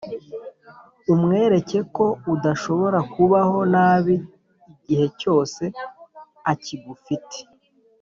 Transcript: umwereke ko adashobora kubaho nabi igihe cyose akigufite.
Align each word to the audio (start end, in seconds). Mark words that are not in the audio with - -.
umwereke 1.13 1.79
ko 1.95 2.05
adashobora 2.33 2.99
kubaho 3.13 3.57
nabi 3.73 4.15
igihe 4.71 5.05
cyose 5.19 5.63
akigufite. 6.51 7.37